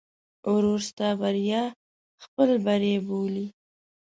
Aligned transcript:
ورور 0.53 0.79
ستا 0.89 1.09
بریا 1.19 1.63
خپل 2.23 2.49
بری 2.65 2.95
بولي. 3.07 3.45